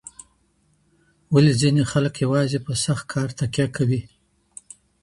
[1.33, 4.01] ولي ځیني خلګ یوازي په سخت کار تکیه کوي؟